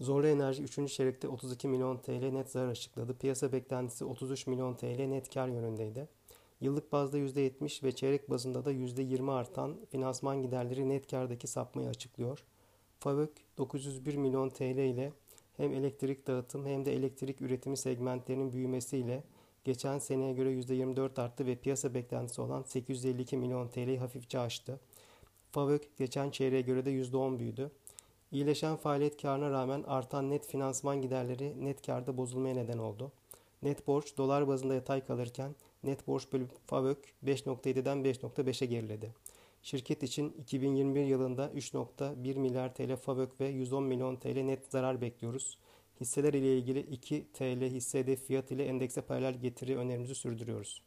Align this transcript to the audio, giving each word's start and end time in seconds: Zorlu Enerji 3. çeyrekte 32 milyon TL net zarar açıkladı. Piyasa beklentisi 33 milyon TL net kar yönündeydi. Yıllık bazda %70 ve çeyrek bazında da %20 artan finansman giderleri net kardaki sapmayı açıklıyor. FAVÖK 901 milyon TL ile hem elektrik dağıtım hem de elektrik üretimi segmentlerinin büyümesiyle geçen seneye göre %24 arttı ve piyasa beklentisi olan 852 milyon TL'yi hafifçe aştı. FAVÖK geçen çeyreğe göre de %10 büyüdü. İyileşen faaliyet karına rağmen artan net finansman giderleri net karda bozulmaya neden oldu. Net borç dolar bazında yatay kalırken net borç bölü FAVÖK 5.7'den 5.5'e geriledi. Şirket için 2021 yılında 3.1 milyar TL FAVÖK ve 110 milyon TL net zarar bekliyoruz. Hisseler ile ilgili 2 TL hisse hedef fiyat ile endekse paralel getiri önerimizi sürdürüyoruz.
Zorlu 0.00 0.26
Enerji 0.26 0.62
3. 0.62 0.92
çeyrekte 0.92 1.28
32 1.28 1.68
milyon 1.68 1.98
TL 1.98 2.32
net 2.32 2.50
zarar 2.50 2.68
açıkladı. 2.68 3.18
Piyasa 3.18 3.52
beklentisi 3.52 4.04
33 4.04 4.46
milyon 4.46 4.74
TL 4.74 5.00
net 5.00 5.34
kar 5.34 5.48
yönündeydi. 5.48 6.08
Yıllık 6.60 6.92
bazda 6.92 7.18
%70 7.18 7.82
ve 7.82 7.92
çeyrek 7.92 8.30
bazında 8.30 8.64
da 8.64 8.72
%20 8.72 9.32
artan 9.32 9.76
finansman 9.90 10.42
giderleri 10.42 10.88
net 10.88 11.10
kardaki 11.10 11.46
sapmayı 11.46 11.88
açıklıyor. 11.88 12.44
FAVÖK 13.00 13.30
901 13.58 14.16
milyon 14.16 14.48
TL 14.48 14.78
ile 14.78 15.12
hem 15.56 15.72
elektrik 15.72 16.26
dağıtım 16.26 16.66
hem 16.66 16.84
de 16.84 16.94
elektrik 16.94 17.40
üretimi 17.40 17.76
segmentlerinin 17.76 18.52
büyümesiyle 18.52 19.24
geçen 19.64 19.98
seneye 19.98 20.32
göre 20.32 20.52
%24 20.52 21.20
arttı 21.20 21.46
ve 21.46 21.56
piyasa 21.56 21.94
beklentisi 21.94 22.40
olan 22.40 22.62
852 22.62 23.36
milyon 23.36 23.68
TL'yi 23.68 23.98
hafifçe 23.98 24.38
aştı. 24.38 24.80
FAVÖK 25.52 25.96
geçen 25.96 26.30
çeyreğe 26.30 26.60
göre 26.60 26.84
de 26.84 26.90
%10 26.90 27.38
büyüdü. 27.38 27.70
İyileşen 28.34 28.76
faaliyet 28.76 29.22
karına 29.22 29.50
rağmen 29.50 29.82
artan 29.86 30.30
net 30.30 30.46
finansman 30.46 31.02
giderleri 31.02 31.64
net 31.64 31.86
karda 31.86 32.16
bozulmaya 32.16 32.54
neden 32.54 32.78
oldu. 32.78 33.12
Net 33.62 33.86
borç 33.86 34.18
dolar 34.18 34.48
bazında 34.48 34.74
yatay 34.74 35.06
kalırken 35.06 35.54
net 35.84 36.06
borç 36.06 36.32
bölü 36.32 36.46
FAVÖK 36.66 36.98
5.7'den 37.26 37.98
5.5'e 37.98 38.66
geriledi. 38.66 39.10
Şirket 39.62 40.02
için 40.02 40.34
2021 40.40 41.04
yılında 41.04 41.50
3.1 41.50 42.38
milyar 42.38 42.74
TL 42.74 42.96
FAVÖK 42.96 43.40
ve 43.40 43.48
110 43.48 43.84
milyon 43.84 44.16
TL 44.16 44.38
net 44.40 44.66
zarar 44.72 45.00
bekliyoruz. 45.00 45.58
Hisseler 46.00 46.34
ile 46.34 46.58
ilgili 46.58 46.80
2 46.80 47.26
TL 47.32 47.62
hisse 47.62 47.98
hedef 47.98 48.26
fiyat 48.26 48.50
ile 48.50 48.64
endekse 48.66 49.00
paralel 49.00 49.34
getiri 49.34 49.76
önerimizi 49.78 50.14
sürdürüyoruz. 50.14 50.82